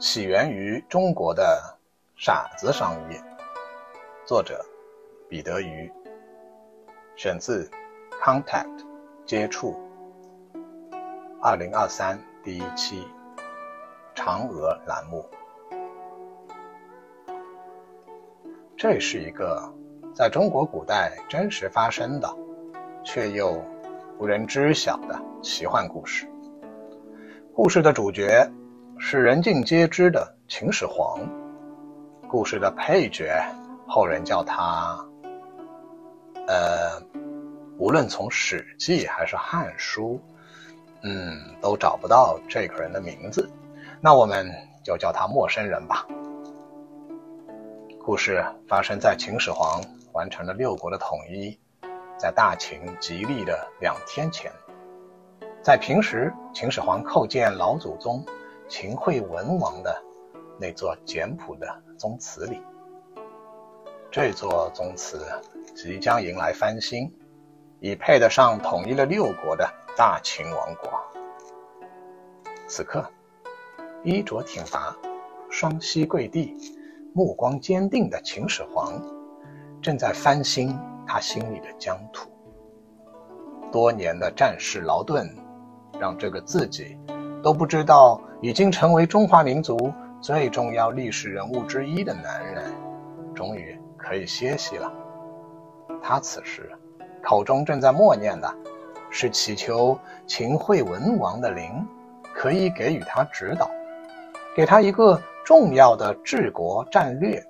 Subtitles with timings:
[0.00, 1.76] 起源于中国的
[2.16, 3.22] 傻子商业，
[4.24, 4.64] 作者
[5.28, 5.92] 彼得鱼，
[7.16, 7.70] 选自
[8.24, 8.78] 《Contact》
[9.26, 9.78] 接触，
[11.42, 13.06] 二零二三第一期
[14.14, 15.28] 嫦娥栏目。
[18.78, 19.70] 这是一个
[20.14, 22.36] 在中国古代真实发生的，
[23.04, 23.62] 却又
[24.18, 26.26] 无人知晓的奇幻故事。
[27.54, 28.50] 故事的主角。
[29.02, 31.18] 是人尽皆知的秦始皇，
[32.28, 33.42] 故事的配角，
[33.88, 34.94] 后人叫他，
[36.46, 37.02] 呃，
[37.78, 40.20] 无论从《史记》还是《汉书》，
[41.02, 43.50] 嗯，都找不到这个人的名字，
[44.02, 44.46] 那我们
[44.84, 46.06] 就叫他陌生人吧。
[48.04, 49.80] 故事发生在秦始皇
[50.12, 51.58] 完成了六国的统一，
[52.18, 54.52] 在大秦吉利的两天前，
[55.62, 58.22] 在平时，秦始皇叩见老祖宗。
[58.70, 60.00] 秦惠文王的
[60.56, 61.66] 那座简朴的
[61.98, 62.62] 宗祠里，
[64.12, 65.26] 这座宗祠
[65.74, 67.12] 即将迎来翻新，
[67.80, 70.88] 已配得上统一了六国的大秦王国。
[72.68, 73.04] 此刻，
[74.04, 74.96] 衣着挺拔、
[75.50, 76.56] 双膝跪地、
[77.12, 79.02] 目光坚定的秦始皇，
[79.82, 82.30] 正在翻新他心里的疆土。
[83.72, 85.28] 多年的战事劳顿，
[85.98, 86.96] 让这个自己
[87.42, 88.20] 都不知道。
[88.42, 92.72] 已经成为中华民族最重要历史人物之一的男人，
[93.34, 94.90] 终于可以歇息了。
[96.02, 96.70] 他此时
[97.22, 98.50] 口中正在默念的，
[99.10, 101.86] 是祈求秦惠文王的灵
[102.34, 103.70] 可以给予他指导，
[104.56, 107.44] 给他一个重要的治国战略。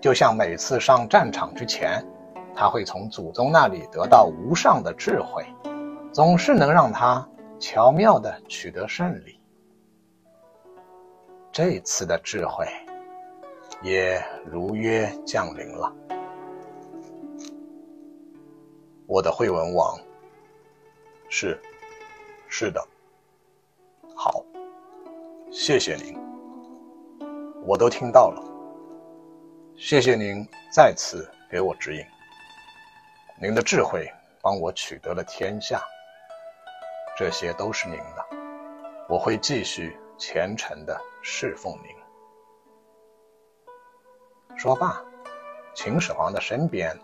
[0.00, 2.04] 就像每次上战场之前，
[2.56, 5.46] 他会从祖宗那里得到无上的智慧，
[6.12, 7.24] 总是能让他
[7.62, 9.40] 巧妙地取得胜利。
[11.52, 12.66] 这次的智慧
[13.82, 15.94] 也如约降临了。
[19.06, 19.96] 我的惠文王，
[21.28, 21.56] 是，
[22.48, 22.84] 是的，
[24.12, 24.44] 好，
[25.52, 26.18] 谢谢您，
[27.64, 28.42] 我都听到了。
[29.76, 32.04] 谢谢您再次给我指引，
[33.40, 35.80] 您的智慧帮我取得了天下，
[37.16, 38.26] 这些都是您的，
[39.08, 41.00] 我会继续虔诚的。
[41.24, 41.94] 侍奉您。
[44.58, 45.00] 说罢，
[45.72, 46.98] 秦始皇的身边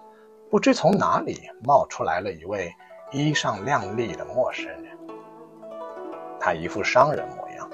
[0.50, 2.74] 不知从哪里冒出来了一位
[3.12, 4.98] 衣裳靓丽的陌生人。
[6.40, 7.70] 他一副商人模样，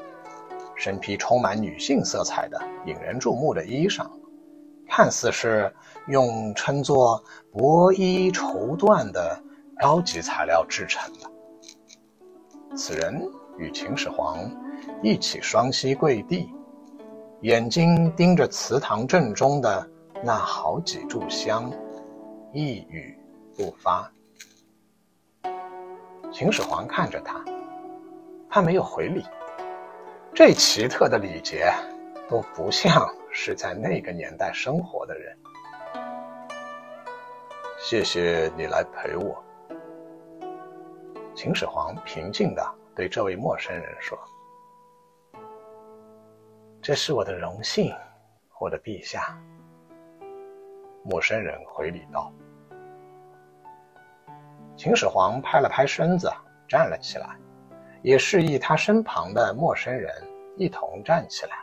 [0.76, 4.06] 身披充满女性色彩的引人注目的衣裳，
[4.86, 5.74] 看似是
[6.08, 9.42] 用称作薄衣绸缎的
[9.80, 11.30] 高级材料制成的。
[12.76, 13.22] 此人
[13.56, 14.50] 与秦始皇。
[15.02, 16.52] 一起双膝跪地，
[17.40, 19.88] 眼睛盯着祠堂正中的
[20.22, 21.70] 那好几炷香，
[22.52, 23.16] 一语
[23.56, 24.10] 不发。
[26.32, 27.42] 秦始皇看着他，
[28.50, 29.24] 他没有回礼。
[30.34, 31.72] 这奇特的礼节，
[32.28, 35.38] 都不像是在那个年代生活的人。
[37.78, 39.42] 谢谢你来陪我。
[41.34, 42.64] 秦始皇平静地
[42.94, 44.16] 对这位陌生人说。
[46.80, 47.92] 这是我的荣幸，
[48.60, 49.36] 我的陛下。
[51.02, 52.32] 陌生人回礼道。
[54.76, 56.30] 秦始皇拍了拍身子，
[56.68, 57.36] 站了起来，
[58.02, 60.12] 也示意他身旁的陌生人
[60.56, 61.56] 一同站起来。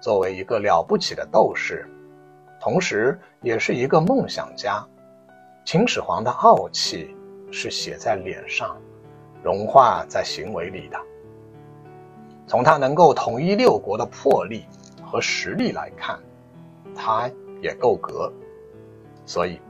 [0.00, 1.84] 作为一个了不起的斗士，
[2.60, 4.86] 同时也是一个梦想家，
[5.64, 7.16] 秦始皇的傲气
[7.50, 8.76] 是写在脸上，
[9.42, 10.98] 融化在行为里的。
[12.46, 14.64] 从他能够统一六国的魄力
[15.04, 16.18] 和实力来看，
[16.94, 18.32] 他也够格。
[19.26, 19.60] 所以，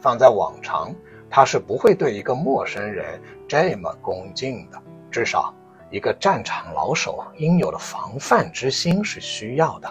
[0.00, 0.94] 放在往常，
[1.30, 4.82] 他是不会对一个陌生人这么恭敬的。
[5.10, 5.54] 至少，
[5.90, 9.88] 一个战场老手应有的防范之心是需要的。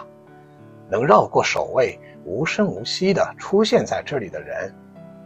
[0.88, 4.72] 能绕过守卫，无声无息地出现在这里的人，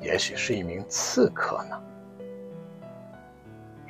[0.01, 1.79] 也许是一名刺客呢。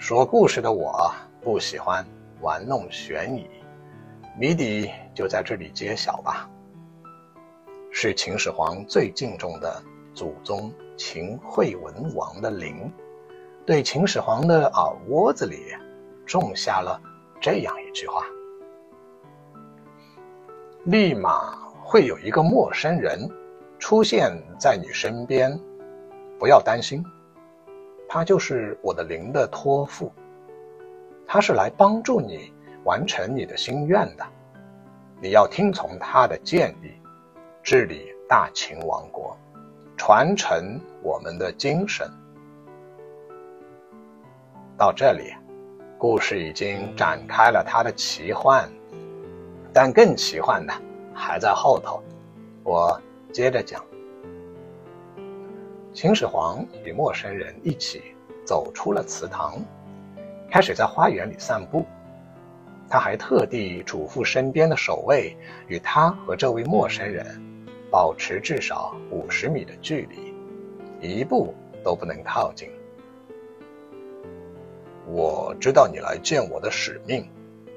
[0.00, 1.12] 说故事的我
[1.42, 2.04] 不喜欢。
[2.40, 3.46] 玩弄悬疑，
[4.34, 6.48] 谜底就在这里揭晓吧。
[7.92, 9.80] 是秦始皇最敬重的
[10.14, 12.90] 祖宗秦惠文王的陵，
[13.66, 15.66] 对秦始皇的耳窝子里
[16.24, 16.98] 种下了
[17.42, 18.24] 这样一句话：
[20.84, 23.28] 立马会有一个陌生人
[23.78, 25.60] 出现在你身边，
[26.38, 27.04] 不要担心，
[28.12, 30.12] 他就是我的灵的托付。
[31.28, 32.52] 他是来帮助你
[32.82, 34.26] 完成你的心愿的。
[35.22, 36.90] 你要听从他的建议，
[37.62, 39.36] 治理大秦王国，
[39.96, 42.10] 传承我们的精神。
[44.76, 45.32] 到这里，
[45.96, 48.68] 故事已经展开了它的奇幻，
[49.72, 50.74] 但更奇幻的
[51.14, 52.02] 还在后头。
[52.64, 53.00] 我
[53.32, 53.80] 接着讲。
[55.92, 58.00] 秦始皇与陌生人一起
[58.44, 59.58] 走出了祠堂，
[60.48, 61.84] 开始在花园里散步。
[62.88, 67.26] 他还特地嘱咐身边的守卫，与他和这位陌生人
[67.90, 70.32] 保持至少五十米的距离，
[71.00, 71.52] 一步
[71.84, 72.68] 都不能靠近。
[75.08, 77.28] 我知道你来见我的使命，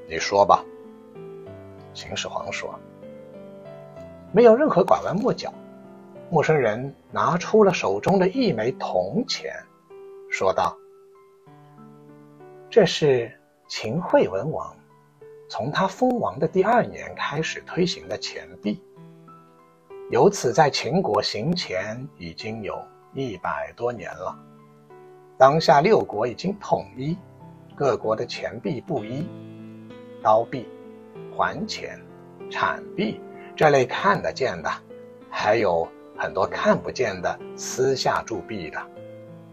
[0.07, 0.63] 你说吧。
[1.95, 2.79] 秦始皇说
[4.31, 5.51] ：“没有任何拐弯抹角。”
[6.33, 9.53] 陌生人拿出了手中的一枚铜钱，
[10.31, 10.75] 说道
[12.71, 13.31] ：“这是
[13.67, 14.75] 秦惠文王。”
[15.47, 18.81] 从他封王的第二年开始推行的钱币，
[20.09, 22.83] 由此在秦国行钱已经有
[23.13, 24.35] 一百多年了。
[25.37, 27.15] 当下六国已经统一，
[27.75, 29.23] 各国的钱币不一，
[30.23, 30.67] 刀币、
[31.31, 32.01] 环钱、
[32.49, 33.21] 铲币
[33.55, 34.71] 这类看得见的，
[35.29, 35.87] 还有
[36.23, 38.81] 很多看不见的私下铸币的，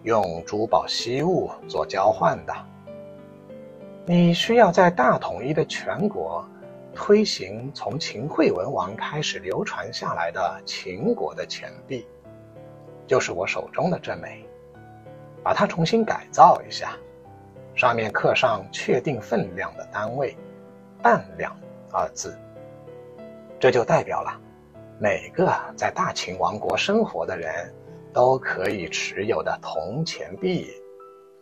[0.04, 2.54] 用珠宝稀物做交换的。
[4.06, 6.48] 你需要在大统一的全国
[6.94, 12.06] 推行从秦惠文王开始流传下来的秦国的钱币，
[13.04, 14.46] 就是我手中的这枚，
[15.42, 16.92] 把它重新改造一下，
[17.74, 20.36] 上面刻上确定分量的单位
[21.02, 21.52] “半两”
[21.90, 22.38] 二字，
[23.58, 24.40] 这就代表了
[25.02, 27.74] 每个在大秦王国生活的人
[28.12, 30.66] 都可以持有的铜钱币、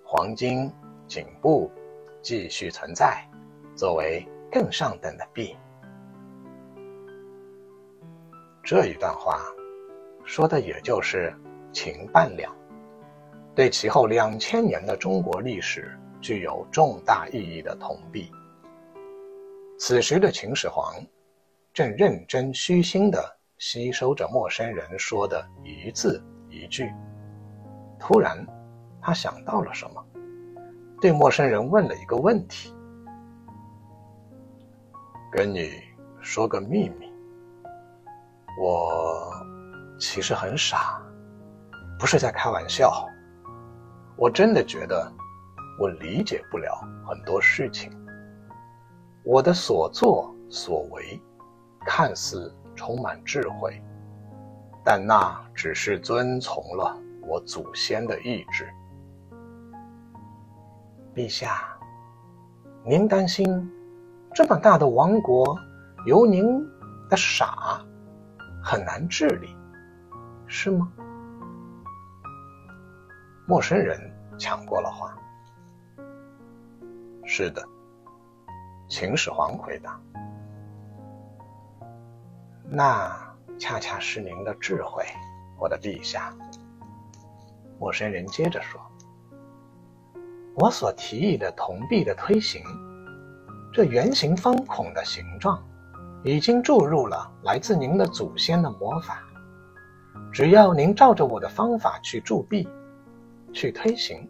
[0.05, 0.73] 黄金、
[1.09, 1.69] 锦布。
[2.21, 3.25] 继续存在，
[3.77, 5.57] 作为更上等的币。
[8.63, 9.41] 这一段话
[10.25, 11.33] 说的也就是
[11.73, 12.55] 秦半两，
[13.55, 18.31] 对其后两千年的中国历史具有重大意义的铜币。
[19.79, 20.93] 此时的秦始皇
[21.73, 26.93] 正认真虚心地吸收着陌生人说的一字一句，
[27.99, 28.47] 突然，
[29.03, 30.05] 他想到了什么。
[31.01, 32.73] 对陌生人问了一个问题
[35.31, 35.73] ：“跟你
[36.21, 37.13] 说个秘密，
[38.61, 39.33] 我
[39.99, 41.03] 其实很傻，
[41.99, 43.07] 不是在开玩笑。
[44.17, 45.13] 我真的觉得
[45.81, 47.91] 我理解不了很多事情。
[49.25, 51.21] 我的所作所为
[51.81, 53.83] 看似充满智慧，
[54.85, 58.67] 但那只是遵从了我祖先的意志。”
[61.13, 61.77] 陛下，
[62.85, 63.69] 您担心
[64.33, 65.59] 这么大的王国
[66.07, 66.47] 由您
[67.11, 67.85] 的傻
[68.63, 69.49] 很难治理，
[70.47, 70.89] 是吗？
[73.49, 73.99] 陌生人
[74.39, 75.13] 抢过了话。
[77.25, 77.63] 是的，
[78.89, 80.01] 秦始皇回答。
[82.71, 85.03] 那恰恰是您的智慧，
[85.59, 86.35] 我的陛下。
[87.79, 88.79] 陌生人接着说。
[90.55, 92.63] 我所提议的铜币的推行，
[93.73, 95.67] 这圆形方孔的形状，
[96.23, 99.23] 已经注入了来自您的祖先的魔法。
[100.31, 102.69] 只要您照着我的方法去铸币，
[103.51, 104.29] 去推行，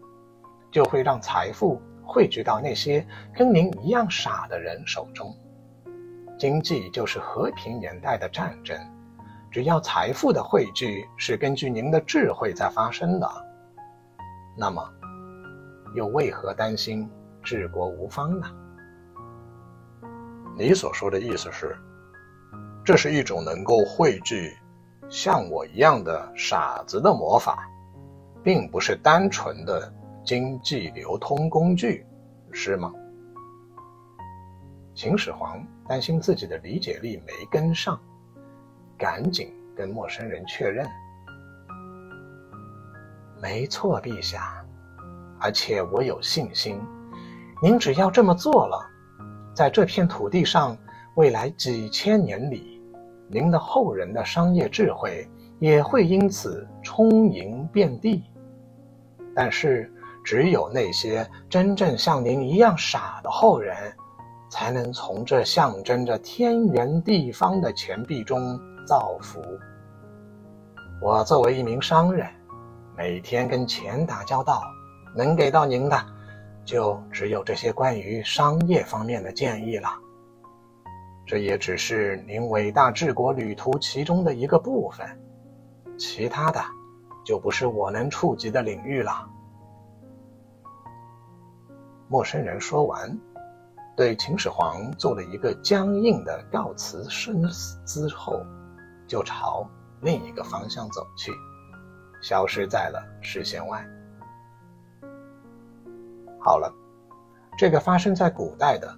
[0.71, 3.05] 就会让财富汇聚到那些
[3.35, 5.35] 跟您一样傻的人手中。
[6.39, 8.75] 经济就是和平年代的战争，
[9.51, 13.29] 只要财富的汇聚是根据您的智慧在发生的，
[14.57, 14.81] 那么。
[15.95, 17.09] 又为何担心
[17.41, 18.47] 治国无方呢？
[20.55, 21.75] 你所说的意思是，
[22.85, 24.55] 这是一种能够汇聚
[25.09, 27.67] 像我一样的傻子的魔法，
[28.43, 29.91] 并不是单纯的
[30.23, 32.05] 经济流通工具，
[32.51, 32.93] 是吗？
[35.01, 37.97] 秦始皇担心自己的理解力没跟上，
[38.97, 40.85] 赶紧跟陌生人确认
[43.41, 44.61] ：“没错，陛下。”
[45.39, 46.81] 而且我有信心，
[47.63, 48.85] 您只要这么做了，
[49.53, 50.77] 在这片土地上，
[51.15, 52.81] 未来几千年里，
[53.29, 55.25] 您的后人的商业智慧
[55.59, 58.21] 也会因此充盈遍地。
[59.33, 59.89] 但是，
[60.25, 63.73] 只有那些真正像您一样傻的后人，
[64.49, 69.39] 才能从这象征着天圆地方的钱币中造福。
[71.01, 72.27] 我作为一名商人，
[72.97, 74.61] 每天跟钱打交道。
[75.15, 75.97] 能给到您的，
[76.63, 79.89] 就只有这些关于商业方面的建议了。
[81.25, 85.07] 这也只是您伟大治国旅途其中的一个部分，
[85.97, 86.61] 其他的
[87.25, 89.27] 就不是我能触及的领域了。
[92.07, 93.19] 陌生人说完，
[93.99, 97.43] 对秦始皇做了一个僵硬的告辞身
[97.85, 98.41] 之后，
[99.05, 101.33] 就朝另一个方向走去，
[102.21, 103.85] 消失在了视线外。
[106.39, 106.73] 好了，
[107.57, 108.89] 这个发生在古代的、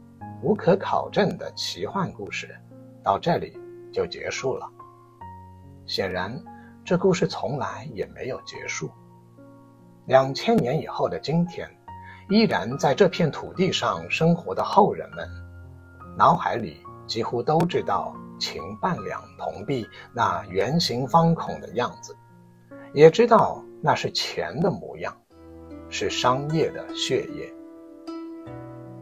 [0.44, 2.56] 无可考证的奇幻故事，
[3.04, 3.58] 到这里
[3.92, 4.70] 就结束了。
[5.88, 6.40] 显然，
[6.86, 8.88] 这故事从来也没有结束。
[10.06, 11.68] 两千年以后的今天。
[12.32, 15.28] 依然在这片土地上生活的后人们，
[16.18, 22.16] 脑海里几乎都知道秦半两铜币那圆形方孔的样子，
[22.94, 25.14] 也知道那是钱的模样，
[25.90, 27.54] 是商业的血液。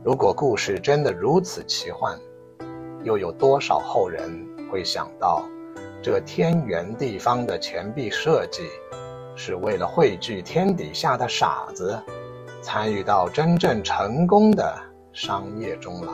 [0.04, 2.20] 如果故事真的如此奇幻，
[3.04, 5.46] 又有多少后人会想到，
[6.02, 8.64] 这天圆地方的钱币设计，
[9.36, 11.96] 是为了汇聚天底下的傻子？
[12.62, 14.78] 参与到真正成功的
[15.14, 16.14] 商业中来。